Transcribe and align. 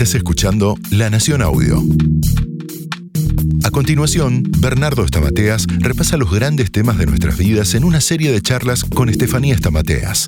Estás 0.00 0.14
escuchando 0.14 0.78
La 0.90 1.10
Nación 1.10 1.42
Audio. 1.42 1.78
A 3.64 3.70
continuación, 3.70 4.44
Bernardo 4.58 5.04
Estamateas 5.04 5.66
repasa 5.78 6.16
los 6.16 6.32
grandes 6.32 6.72
temas 6.72 6.96
de 6.96 7.04
nuestras 7.04 7.36
vidas 7.36 7.74
en 7.74 7.84
una 7.84 8.00
serie 8.00 8.32
de 8.32 8.40
charlas 8.40 8.84
con 8.84 9.10
Estefanía 9.10 9.54
Estamateas. 9.54 10.26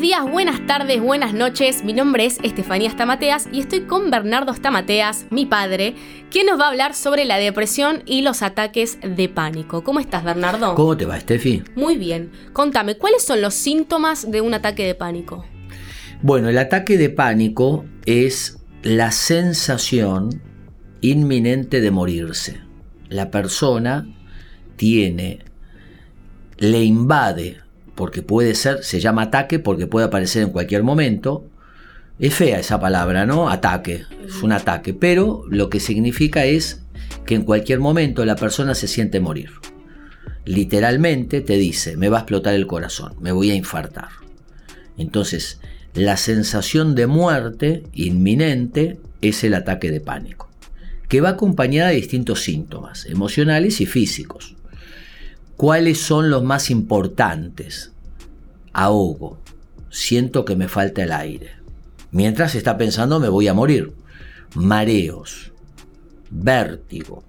Buenos 0.00 0.18
días, 0.18 0.32
buenas 0.32 0.66
tardes, 0.66 1.02
buenas 1.02 1.34
noches. 1.34 1.84
Mi 1.84 1.92
nombre 1.92 2.24
es 2.24 2.38
Estefanía 2.42 2.88
Stamateas 2.88 3.46
y 3.52 3.60
estoy 3.60 3.82
con 3.82 4.10
Bernardo 4.10 4.54
Stamateas, 4.54 5.26
mi 5.28 5.44
padre, 5.44 5.94
quien 6.30 6.46
nos 6.46 6.58
va 6.58 6.64
a 6.64 6.68
hablar 6.70 6.94
sobre 6.94 7.26
la 7.26 7.36
depresión 7.36 8.02
y 8.06 8.22
los 8.22 8.40
ataques 8.40 8.98
de 9.02 9.28
pánico. 9.28 9.84
¿Cómo 9.84 10.00
estás, 10.00 10.24
Bernardo? 10.24 10.74
¿Cómo 10.74 10.96
te 10.96 11.04
va, 11.04 11.18
Estefi? 11.18 11.64
Muy 11.76 11.98
bien. 11.98 12.30
Contame, 12.54 12.96
¿cuáles 12.96 13.22
son 13.22 13.42
los 13.42 13.52
síntomas 13.52 14.30
de 14.30 14.40
un 14.40 14.54
ataque 14.54 14.86
de 14.86 14.94
pánico? 14.94 15.44
Bueno, 16.22 16.48
el 16.48 16.56
ataque 16.56 16.96
de 16.96 17.10
pánico 17.10 17.84
es 18.06 18.58
la 18.82 19.12
sensación 19.12 20.40
inminente 21.02 21.82
de 21.82 21.90
morirse. 21.90 22.58
La 23.10 23.30
persona 23.30 24.08
tiene, 24.76 25.40
le 26.56 26.84
invade 26.84 27.58
porque 28.00 28.22
puede 28.22 28.54
ser, 28.54 28.82
se 28.82 28.98
llama 28.98 29.24
ataque 29.24 29.58
porque 29.58 29.86
puede 29.86 30.06
aparecer 30.06 30.42
en 30.42 30.48
cualquier 30.48 30.82
momento. 30.82 31.44
Es 32.18 32.32
fea 32.32 32.58
esa 32.58 32.80
palabra, 32.80 33.26
¿no? 33.26 33.50
Ataque, 33.50 34.06
es 34.26 34.42
un 34.42 34.52
ataque, 34.52 34.94
pero 34.94 35.44
lo 35.50 35.68
que 35.68 35.80
significa 35.80 36.46
es 36.46 36.80
que 37.26 37.34
en 37.34 37.42
cualquier 37.42 37.78
momento 37.78 38.24
la 38.24 38.36
persona 38.36 38.74
se 38.74 38.88
siente 38.88 39.20
morir. 39.20 39.50
Literalmente 40.46 41.42
te 41.42 41.58
dice, 41.58 41.98
me 41.98 42.08
va 42.08 42.16
a 42.16 42.20
explotar 42.20 42.54
el 42.54 42.66
corazón, 42.66 43.16
me 43.20 43.32
voy 43.32 43.50
a 43.50 43.54
infartar. 43.54 44.08
Entonces, 44.96 45.60
la 45.92 46.16
sensación 46.16 46.94
de 46.94 47.06
muerte 47.06 47.82
inminente 47.92 48.98
es 49.20 49.44
el 49.44 49.52
ataque 49.52 49.90
de 49.90 50.00
pánico, 50.00 50.48
que 51.06 51.20
va 51.20 51.28
acompañada 51.28 51.90
de 51.90 51.96
distintos 51.96 52.40
síntomas 52.40 53.04
emocionales 53.04 53.82
y 53.82 53.84
físicos. 53.84 54.56
¿Cuáles 55.60 56.00
son 56.00 56.30
los 56.30 56.42
más 56.42 56.70
importantes? 56.70 57.92
Ahogo. 58.72 59.38
Siento 59.90 60.44
que 60.44 60.56
me 60.56 60.68
falta 60.68 61.02
el 61.02 61.12
aire. 61.12 61.52
Mientras 62.12 62.54
está 62.54 62.76
pensando 62.76 63.20
me 63.20 63.28
voy 63.28 63.48
a 63.48 63.54
morir. 63.54 63.92
Mareos. 64.54 65.52
Vértigo. 66.30 67.24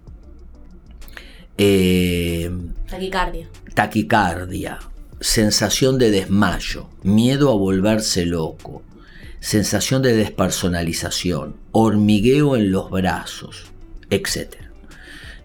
Eh, 1.57 2.51
taquicardia. 2.89 3.49
Taquicardia. 3.73 4.79
Sensación 5.19 5.97
de 5.97 6.11
desmayo. 6.11 6.89
Miedo 7.03 7.51
a 7.51 7.55
volverse 7.55 8.25
loco. 8.25 8.83
Sensación 9.39 10.01
de 10.01 10.15
despersonalización. 10.15 11.57
Hormigueo 11.71 12.55
en 12.55 12.71
los 12.71 12.89
brazos. 12.89 13.65
Etcétera. 14.09 14.71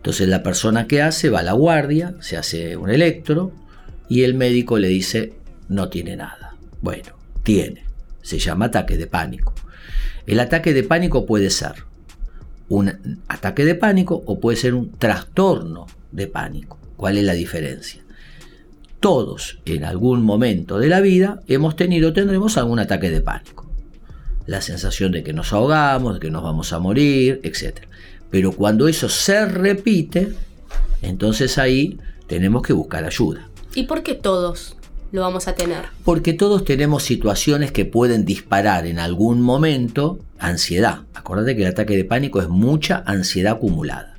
Entonces 0.07 0.29
la 0.29 0.43
persona 0.43 0.87
que 0.87 1.03
hace 1.03 1.31
va 1.31 1.41
a 1.41 1.43
la 1.43 1.53
guardia, 1.53 2.15
se 2.21 2.37
hace 2.37 2.77
un 2.77 2.91
electro 2.91 3.51
y 4.09 4.23
el 4.23 4.35
médico 4.35 4.79
le 4.79 4.87
dice 4.87 5.33
no 5.69 5.89
tiene 5.89 6.17
nada. 6.17 6.57
Bueno, 6.81 7.15
tiene. 7.43 7.85
Se 8.23 8.39
llama 8.39 8.67
ataque 8.67 8.97
de 8.97 9.07
pánico. 9.07 9.55
El 10.27 10.41
ataque 10.41 10.75
de 10.75 10.83
pánico 10.83 11.27
puede 11.27 11.51
ser 11.51 11.85
un 12.69 13.21
ataque 13.29 13.65
de 13.65 13.75
pánico 13.75 14.23
o 14.27 14.41
puede 14.41 14.57
ser 14.57 14.75
un 14.75 14.91
trastorno 14.91 15.87
de 16.11 16.27
pánico. 16.27 16.79
¿Cuál 16.97 17.19
es 17.19 17.25
la 17.25 17.35
diferencia? 17.35 18.03
Todos 18.99 19.61
en 19.65 19.85
algún 19.85 20.23
momento 20.23 20.79
de 20.79 20.89
la 20.89 21.01
vida 21.01 21.43
hemos 21.47 21.77
tenido, 21.77 22.13
tendremos 22.13 22.57
algún 22.57 22.79
ataque 22.79 23.11
de 23.11 23.21
pánico. 23.21 23.71
La 24.47 24.61
sensación 24.61 25.13
de 25.13 25.23
que 25.23 25.33
nos 25.33 25.53
ahogamos, 25.53 26.15
de 26.15 26.21
que 26.21 26.31
nos 26.31 26.43
vamos 26.43 26.73
a 26.73 26.79
morir, 26.79 27.41
etc. 27.43 27.81
Pero 28.31 28.53
cuando 28.53 28.89
eso 28.89 29.09
se 29.09 29.45
repite, 29.47 30.33
entonces 31.03 31.59
ahí 31.59 31.99
tenemos 32.27 32.63
que 32.63 32.73
buscar 32.73 33.05
ayuda. 33.05 33.49
¿Y 33.75 33.85
por 33.85 34.03
qué 34.03 34.15
todos 34.15 34.77
lo 35.13 35.21
vamos 35.23 35.49
a 35.49 35.55
tener? 35.55 35.85
Porque 36.05 36.33
todos 36.33 36.65
tenemos 36.65 37.03
situaciones 37.03 37.73
que 37.73 37.85
pueden 37.85 38.25
disparar 38.25 38.87
en 38.87 38.99
algún 38.99 39.41
momento 39.41 40.19
ansiedad. 40.39 41.03
Acuérdate 41.15 41.57
que 41.57 41.63
el 41.63 41.69
ataque 41.69 41.97
de 41.97 42.05
pánico 42.05 42.41
es 42.41 42.49
mucha 42.49 43.03
ansiedad 43.07 43.55
acumulada. 43.55 44.17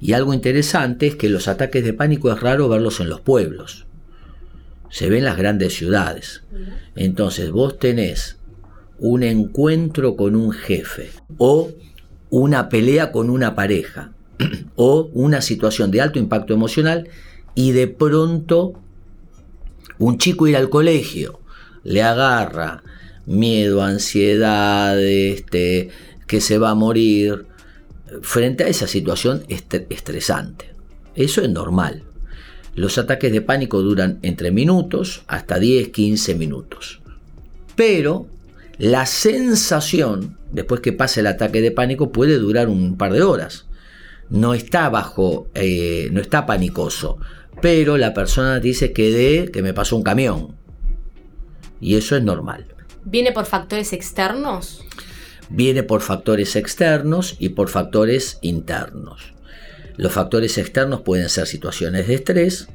Y 0.00 0.14
algo 0.14 0.34
interesante 0.34 1.06
es 1.06 1.16
que 1.16 1.28
los 1.28 1.46
ataques 1.46 1.84
de 1.84 1.92
pánico 1.92 2.32
es 2.32 2.40
raro 2.40 2.68
verlos 2.68 3.00
en 3.00 3.08
los 3.08 3.20
pueblos. 3.20 3.86
Se 4.90 5.08
ven 5.08 5.20
en 5.20 5.24
las 5.26 5.36
grandes 5.36 5.74
ciudades. 5.74 6.42
Entonces 6.96 7.50
vos 7.50 7.78
tenés 7.78 8.38
un 8.98 9.22
encuentro 9.22 10.16
con 10.16 10.34
un 10.34 10.52
jefe 10.52 11.10
o 11.38 11.70
una 12.30 12.68
pelea 12.68 13.12
con 13.12 13.30
una 13.30 13.54
pareja 13.54 14.12
o 14.76 15.10
una 15.12 15.40
situación 15.40 15.90
de 15.90 16.00
alto 16.00 16.18
impacto 16.18 16.54
emocional 16.54 17.08
y 17.54 17.72
de 17.72 17.88
pronto 17.88 18.81
un 20.02 20.18
chico 20.18 20.48
ir 20.48 20.56
al 20.56 20.68
colegio 20.68 21.38
le 21.84 22.02
agarra 22.02 22.82
miedo, 23.24 23.82
ansiedad, 23.82 25.00
este, 25.00 25.90
que 26.26 26.40
se 26.40 26.58
va 26.58 26.70
a 26.70 26.74
morir, 26.74 27.46
frente 28.20 28.64
a 28.64 28.68
esa 28.68 28.88
situación 28.88 29.44
estresante. 29.48 30.72
Eso 31.14 31.40
es 31.40 31.50
normal. 31.50 32.02
Los 32.74 32.98
ataques 32.98 33.30
de 33.32 33.42
pánico 33.42 33.80
duran 33.80 34.18
entre 34.22 34.50
minutos 34.50 35.22
hasta 35.28 35.58
10, 35.58 35.88
15 35.90 36.34
minutos. 36.34 37.00
Pero 37.76 38.26
la 38.78 39.06
sensación, 39.06 40.36
después 40.50 40.80
que 40.80 40.92
pase 40.92 41.20
el 41.20 41.28
ataque 41.28 41.60
de 41.60 41.70
pánico, 41.70 42.10
puede 42.10 42.38
durar 42.38 42.68
un 42.68 42.96
par 42.96 43.12
de 43.12 43.22
horas. 43.22 43.66
No 44.30 44.54
está 44.54 44.88
bajo, 44.88 45.48
eh, 45.54 46.08
no 46.12 46.20
está 46.20 46.46
panicoso, 46.46 47.18
pero 47.60 47.98
la 47.98 48.14
persona 48.14 48.60
dice 48.60 48.92
que 48.92 49.10
de 49.10 49.50
que 49.50 49.62
me 49.62 49.74
pasó 49.74 49.96
un 49.96 50.02
camión. 50.02 50.56
Y 51.80 51.96
eso 51.96 52.16
es 52.16 52.22
normal. 52.22 52.66
¿Viene 53.04 53.32
por 53.32 53.46
factores 53.46 53.92
externos? 53.92 54.84
Viene 55.48 55.82
por 55.82 56.00
factores 56.00 56.56
externos 56.56 57.36
y 57.38 57.50
por 57.50 57.68
factores 57.68 58.38
internos. 58.40 59.34
Los 59.96 60.12
factores 60.12 60.56
externos 60.56 61.02
pueden 61.02 61.28
ser 61.28 61.46
situaciones 61.46 62.06
de 62.08 62.14
estrés, 62.14 62.68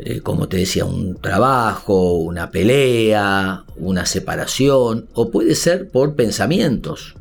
eh, 0.00 0.20
como 0.20 0.48
te 0.48 0.56
decía, 0.56 0.84
un 0.84 1.20
trabajo, 1.20 2.14
una 2.14 2.50
pelea, 2.50 3.64
una 3.76 4.06
separación, 4.06 5.08
o 5.12 5.30
puede 5.30 5.54
ser 5.54 5.90
por 5.90 6.14
pensamientos. 6.14 7.14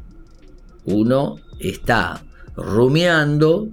Uno 0.85 1.37
está 1.59 2.23
rumiando, 2.57 3.69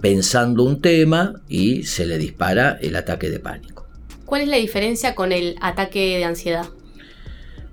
pensando 0.00 0.62
un 0.62 0.80
tema 0.80 1.40
y 1.48 1.84
se 1.84 2.06
le 2.06 2.18
dispara 2.18 2.78
el 2.80 2.94
ataque 2.94 3.30
de 3.30 3.40
pánico. 3.40 3.86
¿Cuál 4.26 4.42
es 4.42 4.48
la 4.48 4.56
diferencia 4.56 5.14
con 5.14 5.32
el 5.32 5.56
ataque 5.60 6.18
de 6.18 6.24
ansiedad? 6.24 6.66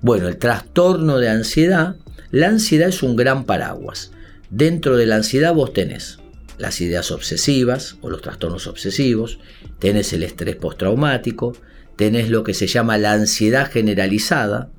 Bueno, 0.00 0.26
el 0.26 0.38
trastorno 0.38 1.18
de 1.18 1.28
ansiedad, 1.28 1.96
la 2.30 2.48
ansiedad 2.48 2.88
es 2.88 3.02
un 3.02 3.14
gran 3.14 3.44
paraguas. 3.44 4.10
Dentro 4.50 4.96
de 4.96 5.06
la 5.06 5.16
ansiedad 5.16 5.54
vos 5.54 5.72
tenés 5.72 6.18
las 6.56 6.80
ideas 6.80 7.12
obsesivas 7.12 7.96
o 8.00 8.10
los 8.10 8.22
trastornos 8.22 8.66
obsesivos, 8.66 9.38
tenés 9.78 10.12
el 10.12 10.24
estrés 10.24 10.56
postraumático, 10.56 11.56
tenés 11.96 12.30
lo 12.30 12.42
que 12.42 12.54
se 12.54 12.66
llama 12.66 12.98
la 12.98 13.12
ansiedad 13.12 13.70
generalizada, 13.70 14.70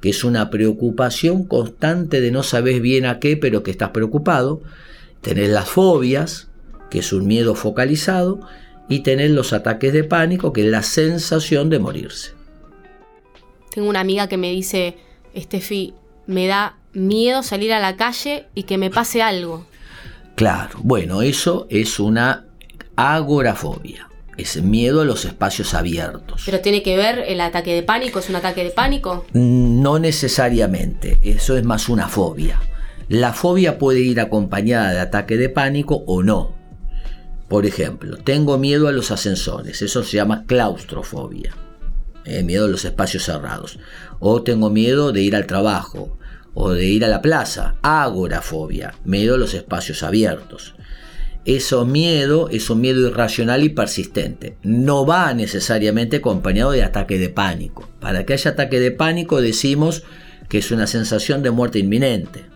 que 0.00 0.10
es 0.10 0.24
una 0.24 0.50
preocupación 0.50 1.44
constante 1.44 2.20
de 2.20 2.30
no 2.30 2.42
sabes 2.42 2.80
bien 2.80 3.06
a 3.06 3.18
qué, 3.18 3.36
pero 3.36 3.62
que 3.62 3.70
estás 3.70 3.90
preocupado, 3.90 4.62
tenés 5.20 5.50
las 5.50 5.68
fobias, 5.68 6.48
que 6.90 7.00
es 7.00 7.12
un 7.12 7.26
miedo 7.26 7.54
focalizado, 7.54 8.40
y 8.88 9.00
tenés 9.00 9.30
los 9.30 9.52
ataques 9.52 9.92
de 9.92 10.04
pánico, 10.04 10.52
que 10.52 10.62
es 10.62 10.68
la 10.68 10.82
sensación 10.82 11.70
de 11.70 11.78
morirse. 11.78 12.32
Tengo 13.70 13.88
una 13.88 14.00
amiga 14.00 14.28
que 14.28 14.36
me 14.36 14.50
dice, 14.52 14.96
Estefi, 15.34 15.94
me 16.26 16.46
da 16.46 16.78
miedo 16.92 17.42
salir 17.42 17.72
a 17.72 17.80
la 17.80 17.96
calle 17.96 18.46
y 18.54 18.62
que 18.62 18.78
me 18.78 18.90
pase 18.90 19.22
algo. 19.22 19.66
Claro, 20.34 20.78
bueno, 20.82 21.22
eso 21.22 21.66
es 21.70 21.98
una 21.98 22.46
agorafobia. 22.96 24.08
Es 24.36 24.62
miedo 24.62 25.00
a 25.00 25.04
los 25.04 25.24
espacios 25.24 25.72
abiertos. 25.72 26.42
¿Pero 26.44 26.60
tiene 26.60 26.82
que 26.82 26.96
ver 26.96 27.20
el 27.26 27.40
ataque 27.40 27.74
de 27.74 27.82
pánico? 27.82 28.18
¿Es 28.18 28.28
un 28.28 28.36
ataque 28.36 28.64
de 28.64 28.70
pánico? 28.70 29.24
No 29.32 29.98
necesariamente, 29.98 31.18
eso 31.22 31.56
es 31.56 31.64
más 31.64 31.88
una 31.88 32.08
fobia. 32.08 32.60
La 33.08 33.32
fobia 33.32 33.78
puede 33.78 34.00
ir 34.00 34.18
acompañada 34.20 34.92
de 34.92 34.98
ataque 34.98 35.36
de 35.36 35.48
pánico 35.48 36.02
o 36.06 36.24
no. 36.24 36.56
Por 37.48 37.64
ejemplo, 37.64 38.16
tengo 38.16 38.58
miedo 38.58 38.88
a 38.88 38.92
los 38.92 39.12
ascensores, 39.12 39.80
eso 39.80 40.02
se 40.02 40.16
llama 40.16 40.44
claustrofobia, 40.46 41.54
eh, 42.24 42.42
miedo 42.42 42.64
a 42.64 42.68
los 42.68 42.84
espacios 42.84 43.24
cerrados. 43.24 43.78
O 44.18 44.42
tengo 44.42 44.70
miedo 44.70 45.12
de 45.12 45.22
ir 45.22 45.36
al 45.36 45.46
trabajo, 45.46 46.18
o 46.54 46.72
de 46.72 46.86
ir 46.86 47.04
a 47.04 47.08
la 47.08 47.22
plaza, 47.22 47.76
agorafobia, 47.82 48.94
miedo 49.04 49.36
a 49.36 49.38
los 49.38 49.54
espacios 49.54 50.02
abiertos. 50.02 50.74
eso 51.44 51.86
miedo 51.86 52.48
es 52.50 52.70
un 52.70 52.80
miedo 52.80 53.06
irracional 53.06 53.62
y 53.62 53.68
persistente. 53.68 54.56
No 54.64 55.06
va 55.06 55.32
necesariamente 55.32 56.16
acompañado 56.16 56.72
de 56.72 56.82
ataque 56.82 57.20
de 57.20 57.28
pánico. 57.28 57.88
Para 58.00 58.26
que 58.26 58.32
haya 58.32 58.50
ataque 58.50 58.80
de 58.80 58.90
pánico 58.90 59.40
decimos 59.40 60.02
que 60.48 60.58
es 60.58 60.72
una 60.72 60.88
sensación 60.88 61.44
de 61.44 61.52
muerte 61.52 61.78
inminente. 61.78 62.55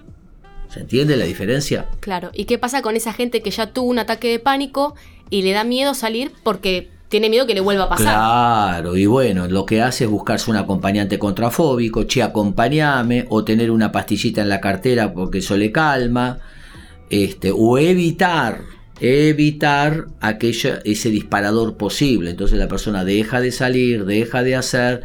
¿Se 0.73 0.81
entiende 0.81 1.17
la 1.17 1.25
diferencia? 1.25 1.87
Claro. 1.99 2.31
¿Y 2.33 2.45
qué 2.45 2.57
pasa 2.57 2.81
con 2.81 2.95
esa 2.97 3.13
gente 3.13 3.43
que 3.43 3.51
ya 3.51 3.73
tuvo 3.73 3.89
un 3.91 3.99
ataque 3.99 4.29
de 4.29 4.39
pánico 4.39 4.95
y 5.29 5.43
le 5.43 5.53
da 5.53 5.65
miedo 5.65 5.95
salir 5.95 6.33
porque 6.45 6.91
tiene 7.09 7.29
miedo 7.29 7.47
que 7.47 7.55
le 7.55 7.61
vuelva 7.61 7.85
a 7.85 7.89
pasar? 7.89 8.15
Claro, 8.15 8.97
y 8.97 9.07
bueno, 9.07 9.49
lo 9.49 9.67
que 9.67 9.83
hace 9.83 10.05
es 10.05 10.11
buscarse 10.11 10.49
un 10.49 10.57
acompañante 10.57 11.19
contrafóbico, 11.19 12.05
che, 12.05 12.23
acompañame, 12.23 13.27
o 13.31 13.45
tener 13.45 13.73
una 13.73 13.91
pastillita 13.91 14.43
en 14.43 14.49
la 14.49 14.61
cartera 14.61 15.13
porque 15.13 15.39
eso 15.39 15.57
le 15.57 15.73
calma, 15.73 16.39
este, 17.11 17.53
o 17.53 17.77
evitar, 17.77 18.61
evitar 19.01 20.07
aquella, 20.21 20.81
ese 20.85 21.11
disparador 21.11 21.77
posible. 21.77 22.31
Entonces 22.31 22.59
la 22.59 22.69
persona 22.69 23.05
deja 23.05 23.41
de 23.41 23.51
salir, 23.51 24.05
deja 24.05 24.45
de 24.45 24.55
hacer 24.55 25.03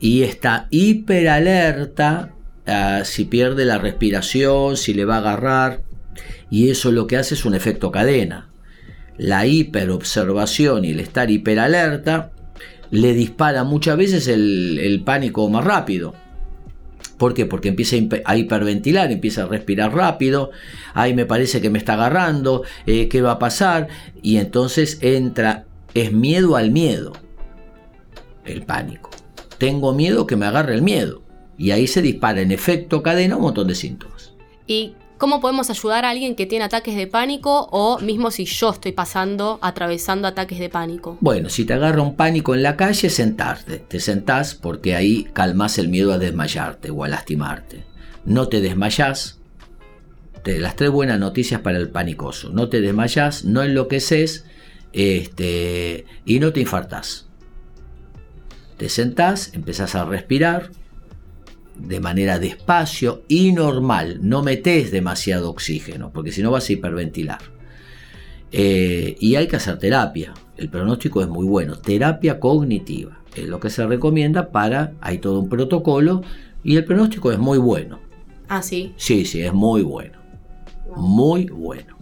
y 0.00 0.24
está 0.24 0.66
hiperalerta 0.70 2.32
Ah, 2.66 3.02
si 3.04 3.24
pierde 3.24 3.64
la 3.64 3.78
respiración, 3.78 4.76
si 4.76 4.92
le 4.92 5.04
va 5.04 5.16
a 5.16 5.18
agarrar, 5.18 5.82
y 6.50 6.70
eso 6.70 6.90
lo 6.90 7.06
que 7.06 7.16
hace 7.16 7.34
es 7.34 7.44
un 7.44 7.54
efecto 7.54 7.92
cadena. 7.92 8.48
La 9.18 9.46
hiperobservación 9.46 10.84
y 10.84 10.90
el 10.90 11.00
estar 11.00 11.30
hiperalerta 11.30 12.32
le 12.90 13.14
dispara 13.14 13.64
muchas 13.64 13.96
veces 13.96 14.28
el, 14.28 15.02
pánico 15.04 15.48
más 15.48 15.64
rápido. 15.64 16.14
¿Por 17.18 17.34
qué? 17.34 17.46
Porque 17.46 17.68
empieza 17.68 17.96
a 18.24 18.36
hiperventilar, 18.36 19.10
empieza 19.10 19.44
a 19.44 19.46
respirar 19.46 19.94
rápido, 19.94 20.50
ahí 20.92 21.14
me 21.14 21.24
parece 21.24 21.62
que 21.62 21.70
me 21.70 21.78
está 21.78 21.94
agarrando, 21.94 22.62
eh, 22.86 23.08
¿qué 23.08 23.22
va 23.22 23.32
a 23.32 23.38
pasar? 23.38 23.88
Y 24.22 24.36
entonces 24.36 24.98
entra, 25.00 25.64
es 25.94 26.12
miedo 26.12 26.56
al 26.56 26.72
miedo, 26.72 27.12
el 28.44 28.62
pánico. 28.64 29.10
Tengo 29.56 29.94
miedo 29.94 30.26
que 30.26 30.36
me 30.36 30.44
agarre 30.44 30.74
el 30.74 30.82
miedo. 30.82 31.25
Y 31.58 31.70
ahí 31.70 31.86
se 31.86 32.02
dispara 32.02 32.40
en 32.40 32.52
efecto 32.52 33.02
cadena 33.02 33.36
un 33.36 33.42
montón 33.42 33.68
de 33.68 33.74
síntomas. 33.74 34.32
¿Y 34.66 34.94
cómo 35.18 35.40
podemos 35.40 35.70
ayudar 35.70 36.04
a 36.04 36.10
alguien 36.10 36.34
que 36.34 36.46
tiene 36.46 36.64
ataques 36.64 36.96
de 36.96 37.06
pánico 37.06 37.68
o 37.70 37.98
mismo 38.00 38.30
si 38.30 38.44
yo 38.44 38.70
estoy 38.70 38.92
pasando, 38.92 39.58
atravesando 39.62 40.28
ataques 40.28 40.58
de 40.58 40.68
pánico? 40.68 41.16
Bueno, 41.20 41.48
si 41.48 41.64
te 41.64 41.74
agarra 41.74 42.02
un 42.02 42.16
pánico 42.16 42.54
en 42.54 42.62
la 42.62 42.76
calle, 42.76 43.08
sentarte. 43.10 43.78
Te 43.78 44.00
sentás 44.00 44.54
porque 44.54 44.94
ahí 44.94 45.24
calmas 45.32 45.78
el 45.78 45.88
miedo 45.88 46.12
a 46.12 46.18
desmayarte 46.18 46.90
o 46.90 47.04
a 47.04 47.08
lastimarte. 47.08 47.84
No 48.24 48.48
te 48.48 48.60
desmayás. 48.60 49.38
Te, 50.42 50.58
las 50.58 50.76
tres 50.76 50.90
buenas 50.90 51.18
noticias 51.18 51.60
para 51.60 51.78
el 51.78 51.88
panicoso. 51.88 52.50
No 52.50 52.68
te 52.68 52.80
desmayás, 52.80 53.44
no 53.44 53.62
enloqueces 53.62 54.44
este, 54.92 56.06
y 56.24 56.38
no 56.40 56.52
te 56.52 56.60
infartás. 56.60 57.26
Te 58.76 58.88
sentás, 58.88 59.52
empezás 59.54 59.94
a 59.94 60.04
respirar, 60.04 60.70
de 61.78 62.00
manera 62.00 62.38
despacio 62.38 63.22
y 63.28 63.52
normal. 63.52 64.20
No 64.22 64.42
metes 64.42 64.90
demasiado 64.90 65.50
oxígeno, 65.50 66.10
porque 66.12 66.32
si 66.32 66.42
no 66.42 66.50
vas 66.50 66.68
a 66.68 66.72
hiperventilar. 66.72 67.38
Eh, 68.52 69.16
y 69.20 69.34
hay 69.36 69.48
que 69.48 69.56
hacer 69.56 69.78
terapia. 69.78 70.34
El 70.56 70.68
pronóstico 70.68 71.20
es 71.20 71.28
muy 71.28 71.46
bueno. 71.46 71.78
Terapia 71.78 72.40
cognitiva 72.40 73.18
es 73.34 73.46
lo 73.46 73.60
que 73.60 73.70
se 73.70 73.86
recomienda 73.86 74.50
para. 74.50 74.92
Hay 75.00 75.18
todo 75.18 75.40
un 75.40 75.48
protocolo 75.48 76.22
y 76.64 76.76
el 76.76 76.84
pronóstico 76.84 77.30
es 77.32 77.38
muy 77.38 77.58
bueno. 77.58 78.00
Ah, 78.48 78.62
sí. 78.62 78.94
Sí, 78.96 79.24
sí, 79.24 79.42
es 79.42 79.52
muy 79.52 79.82
bueno. 79.82 80.18
Muy 80.96 81.46
bueno. 81.46 81.96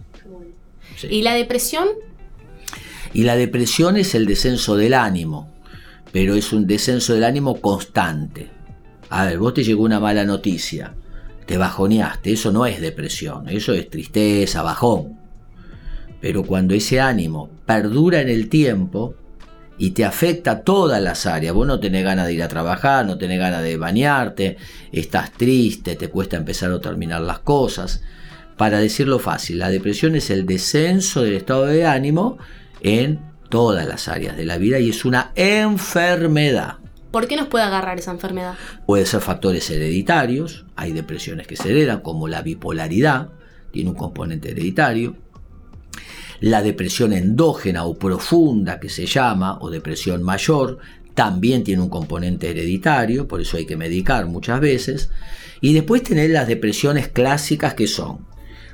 ¿Y 1.09 1.21
la 1.23 1.33
depresión? 1.33 1.87
Y 3.13 3.23
la 3.23 3.35
depresión 3.35 3.97
es 3.97 4.15
el 4.15 4.25
descenso 4.25 4.75
del 4.77 4.93
ánimo, 4.93 5.51
pero 6.11 6.35
es 6.35 6.53
un 6.53 6.67
descenso 6.67 7.13
del 7.13 7.23
ánimo 7.23 7.59
constante. 7.59 8.49
A 9.09 9.25
ver, 9.25 9.37
vos 9.37 9.53
te 9.53 9.63
llegó 9.63 9.83
una 9.83 9.99
mala 9.99 10.25
noticia, 10.25 10.93
te 11.45 11.57
bajoneaste, 11.57 12.33
eso 12.33 12.51
no 12.51 12.65
es 12.65 12.81
depresión, 12.81 13.47
eso 13.49 13.73
es 13.73 13.89
tristeza, 13.89 14.63
bajón. 14.63 15.19
Pero 16.19 16.43
cuando 16.43 16.73
ese 16.73 16.99
ánimo 16.99 17.49
perdura 17.65 18.21
en 18.21 18.29
el 18.29 18.49
tiempo 18.49 19.15
y 19.77 19.91
te 19.91 20.05
afecta 20.05 20.61
todas 20.61 21.01
las 21.01 21.25
áreas, 21.25 21.53
vos 21.53 21.67
no 21.67 21.79
tenés 21.79 22.03
ganas 22.03 22.27
de 22.27 22.33
ir 22.33 22.43
a 22.43 22.47
trabajar, 22.47 23.05
no 23.05 23.17
tenés 23.17 23.39
ganas 23.39 23.61
de 23.61 23.77
bañarte, 23.77 24.57
estás 24.91 25.31
triste, 25.33 25.95
te 25.95 26.09
cuesta 26.09 26.37
empezar 26.37 26.71
o 26.71 26.79
terminar 26.79 27.21
las 27.21 27.39
cosas. 27.39 28.01
Para 28.57 28.79
decirlo 28.79 29.19
fácil, 29.19 29.59
la 29.59 29.69
depresión 29.69 30.15
es 30.15 30.29
el 30.29 30.45
descenso 30.45 31.21
del 31.21 31.33
estado 31.33 31.65
de 31.65 31.85
ánimo 31.85 32.37
en 32.81 33.19
todas 33.49 33.87
las 33.87 34.07
áreas 34.07 34.35
de 34.37 34.45
la 34.45 34.57
vida 34.57 34.79
y 34.79 34.89
es 34.89 35.05
una 35.05 35.31
enfermedad. 35.35 36.77
¿Por 37.15 37.29
qué 37.29 37.37
nos 37.37 37.47
puede 37.47 37.63
agarrar 37.63 37.97
esa 37.97 38.11
enfermedad? 38.11 38.55
Puede 38.85 39.05
ser 39.05 39.21
factores 39.21 39.69
hereditarios, 39.69 40.65
hay 40.75 40.91
depresiones 40.91 41.47
que 41.47 41.55
se 41.55 41.69
heredan, 41.69 42.01
como 42.01 42.27
la 42.27 42.41
bipolaridad, 42.41 43.29
tiene 43.71 43.91
un 43.91 43.95
componente 43.95 44.51
hereditario. 44.51 45.15
La 46.41 46.61
depresión 46.61 47.13
endógena 47.13 47.85
o 47.85 47.97
profunda, 47.97 48.81
que 48.81 48.89
se 48.89 49.05
llama, 49.05 49.59
o 49.61 49.69
depresión 49.69 50.23
mayor, 50.23 50.79
también 51.13 51.63
tiene 51.63 51.83
un 51.83 51.87
componente 51.87 52.49
hereditario, 52.49 53.29
por 53.29 53.39
eso 53.39 53.55
hay 53.55 53.65
que 53.65 53.77
medicar 53.77 54.25
muchas 54.25 54.59
veces. 54.59 55.09
Y 55.61 55.73
después 55.73 56.03
tener 56.03 56.31
las 56.31 56.49
depresiones 56.49 57.07
clásicas 57.07 57.75
que 57.75 57.87
son 57.87 58.27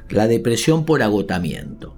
la 0.09 0.25
depresión 0.25 0.83
por 0.85 1.03
agotamiento. 1.03 1.95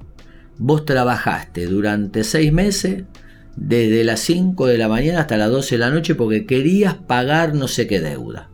Vos 0.58 0.84
trabajaste 0.84 1.68
durante 1.68 2.26
seis 2.26 2.52
meses, 2.52 3.06
desde 3.56 4.04
las 4.04 4.20
5 4.22 4.68
de 4.68 4.78
la 4.78 4.88
mañana 4.88 5.22
hasta 5.22 5.38
las 5.38 5.52
12 5.52 5.76
de 5.76 5.80
la 5.80 5.90
noche 5.90 6.16
porque 6.16 6.46
querías 6.46 6.96
pagar 6.96 7.54
no 7.54 7.68
sé 7.68 7.88
qué 7.88 8.00
deuda. 8.00 8.50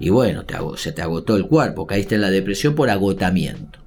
Y 0.00 0.10
bueno, 0.10 0.44
se 0.76 0.92
te 0.92 1.02
agotó 1.02 1.36
el 1.36 1.46
cuerpo, 1.46 1.86
caíste 1.86 2.14
en 2.14 2.20
la 2.20 2.30
depresión 2.30 2.74
por 2.74 2.88
agotamiento. 2.88 3.80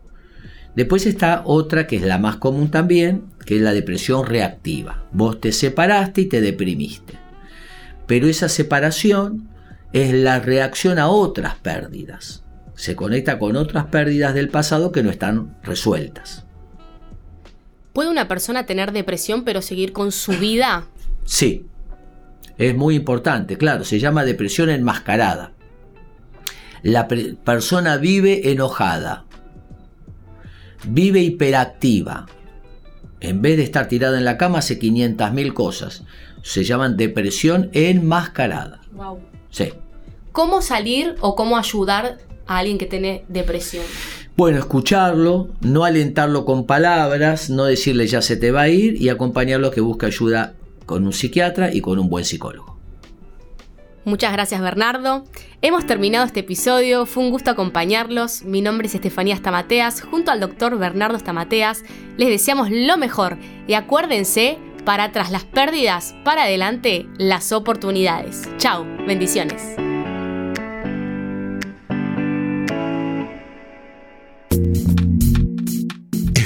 Después 0.76 1.06
está 1.06 1.44
otra 1.46 1.88
que 1.88 1.98
es 1.98 2.02
la 2.02 2.18
más 2.18 2.38
común 2.38 2.72
también, 2.72 3.26
que 3.46 3.58
es 3.58 3.62
la 3.62 3.74
depresión 3.74 4.26
reactiva. 4.26 5.06
Vos 5.12 5.40
te 5.40 5.52
separaste 5.52 6.22
y 6.22 6.26
te 6.26 6.42
deprimiste. 6.42 7.14
Pero 8.08 8.28
esa 8.28 8.50
separación 8.50 9.50
es 9.94 10.14
la 10.14 10.40
reacción 10.40 11.00
a 11.00 11.10
otras 11.10 11.56
pérdidas. 11.56 12.44
Se 12.76 12.96
conecta 12.96 13.38
con 13.38 13.56
otras 13.58 13.86
pérdidas 13.86 14.34
del 14.34 14.50
pasado 14.50 14.92
que 14.92 15.04
no 15.04 15.12
están 15.12 15.58
resueltas. 15.64 16.46
¿Puede 17.94 18.10
una 18.10 18.28
persona 18.28 18.66
tener 18.66 18.92
depresión 18.92 19.44
pero 19.44 19.62
seguir 19.62 19.92
con 19.92 20.12
su 20.12 20.34
vida? 20.34 20.86
Sí, 21.26 21.66
es 22.58 22.76
muy 22.76 22.96
importante, 22.96 23.58
claro, 23.58 23.84
se 23.84 24.00
llama 24.00 24.24
depresión 24.24 24.70
enmascarada. 24.70 25.54
La 26.84 27.08
persona 27.08 27.98
vive 27.98 28.52
enojada, 28.52 29.26
vive 30.88 31.22
hiperactiva. 31.22 32.28
En 33.20 33.42
vez 33.42 33.58
de 33.58 33.64
estar 33.64 33.88
tirada 33.88 34.18
en 34.18 34.26
la 34.26 34.38
cama 34.38 34.60
hace 34.60 34.80
500.000 34.80 35.54
cosas. 35.54 36.04
Se 36.42 36.64
llaman 36.64 36.98
depresión 36.98 37.70
enmascarada. 37.74 38.82
Wow. 38.94 39.20
Sí. 39.52 39.74
¿Cómo 40.32 40.64
salir 40.64 41.16
o 41.20 41.36
cómo 41.36 41.58
ayudar 41.58 42.18
a 42.48 42.58
alguien 42.58 42.80
que 42.80 42.88
tiene 42.88 43.26
depresión? 43.28 43.86
Bueno, 44.42 44.58
escucharlo, 44.58 45.50
no 45.60 45.84
alentarlo 45.84 46.46
con 46.46 46.66
palabras, 46.66 47.52
no 47.52 47.66
decirle 47.66 48.08
ya 48.08 48.24
se 48.24 48.38
te 48.38 48.50
va 48.50 48.62
a 48.62 48.70
ir 48.70 49.00
y 49.00 49.10
acompañarlo 49.10 49.70
que 49.70 49.82
busque 49.82 50.08
ayuda 50.08 50.56
con 50.88 51.06
un 51.06 51.14
psiquiatra 51.14 51.72
y 51.72 51.82
con 51.82 52.00
un 52.00 52.10
buen 52.10 52.26
psicólogo. 52.26 52.76
Muchas 54.04 54.34
gracias 54.34 54.60
Bernardo. 54.60 55.26
Hemos 55.62 55.86
terminado 55.86 56.26
este 56.26 56.40
episodio, 56.40 57.06
fue 57.06 57.22
un 57.22 57.30
gusto 57.30 57.52
acompañarlos. 57.52 58.42
Mi 58.42 58.62
nombre 58.62 58.88
es 58.88 58.96
Estefanía 58.96 59.36
Stamateas, 59.36 60.02
junto 60.02 60.32
al 60.32 60.40
doctor 60.40 60.76
Bernardo 60.80 61.20
Stamateas. 61.20 61.84
Les 62.18 62.30
deseamos 62.30 62.72
lo 62.72 62.98
mejor 62.98 63.38
y 63.68 63.76
acuérdense, 63.76 64.58
para 64.84 65.12
tras 65.12 65.30
las 65.30 65.44
pérdidas, 65.44 66.16
para 66.26 66.46
adelante 66.46 67.06
las 67.20 67.52
oportunidades. 67.52 68.50
Chao, 68.58 68.88
bendiciones. 69.06 69.76